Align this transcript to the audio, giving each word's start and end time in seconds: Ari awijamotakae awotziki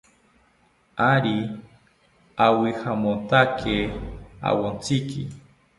Ari 1.13 1.37
awijamotakae 2.45 3.79
awotziki 4.49 5.21